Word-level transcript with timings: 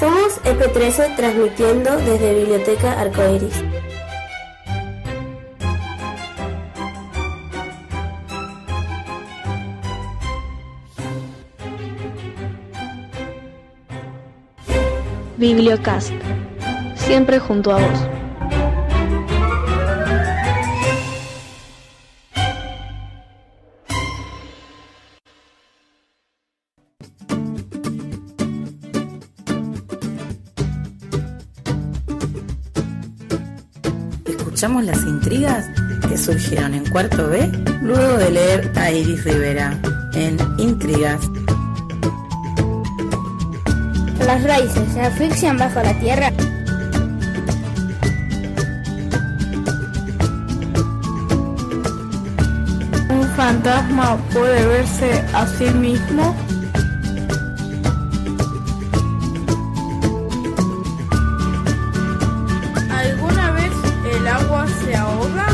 Somos 0.00 0.40
EP13 0.44 1.14
transmitiendo 1.14 1.94
desde 1.98 2.34
Biblioteca 2.34 2.98
Arcoiris. 2.98 3.62
Bibliocast, 15.36 16.14
siempre 16.96 17.38
junto 17.38 17.72
a 17.72 17.80
vos. 17.80 18.19
Escuchamos 34.60 34.84
las 34.84 35.02
intrigas 35.04 35.70
que 36.06 36.18
surgieron 36.18 36.74
en 36.74 36.84
cuarto 36.90 37.30
B 37.30 37.50
luego 37.80 38.18
de 38.18 38.30
leer 38.30 38.70
a 38.76 38.90
Iris 38.90 39.24
Rivera 39.24 39.74
en 40.12 40.36
Intrigas. 40.58 41.18
Las 44.26 44.42
raíces 44.44 44.92
se 44.92 45.00
asfixian 45.00 45.56
bajo 45.56 45.82
la 45.82 45.98
tierra. 45.98 46.30
¿Un 53.08 53.28
fantasma 53.34 54.18
puede 54.30 54.66
verse 54.66 55.24
a 55.32 55.46
sí 55.46 55.70
mismo? 55.70 56.36
Se 64.90 64.96
ahoga? 64.96 65.46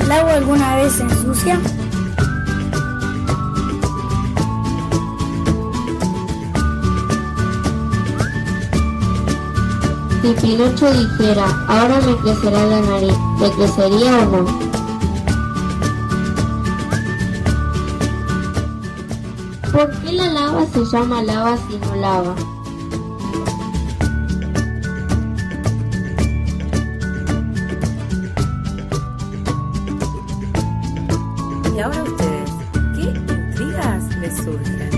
¿El 0.00 0.12
agua 0.12 0.34
alguna 0.34 0.76
vez 0.76 0.92
se 0.94 1.02
ensucia? 1.02 1.60
Si 10.22 10.34
Pinocho 10.40 10.92
dijera, 10.92 11.46
ahora 11.68 12.00
me 12.06 12.16
crecerá 12.16 12.64
la 12.64 12.80
nariz, 12.80 13.14
¿le 13.40 13.50
crecería 13.50 14.18
o 14.18 14.24
no? 14.24 14.68
¿Por 19.72 19.90
qué 20.00 20.12
la 20.12 20.28
lava 20.28 20.66
se 20.66 20.84
llama 20.86 21.22
lava 21.22 21.56
si 21.68 21.76
no 21.78 21.96
lava? 21.96 22.57
Y 31.78 31.80
ahora 31.80 32.02
ustedes, 32.02 32.50
¿qué 32.96 33.02
intrigas 33.32 34.02
les 34.16 34.36
surgen? 34.38 34.97